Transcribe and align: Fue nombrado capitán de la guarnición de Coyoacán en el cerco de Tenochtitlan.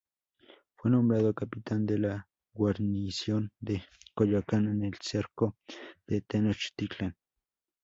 Fue 0.77 0.89
nombrado 0.89 1.31
capitán 1.35 1.85
de 1.85 1.99
la 1.99 2.27
guarnición 2.55 3.51
de 3.59 3.83
Coyoacán 4.15 4.67
en 4.69 4.85
el 4.85 4.95
cerco 4.99 5.57
de 6.07 6.21
Tenochtitlan. 6.21 7.15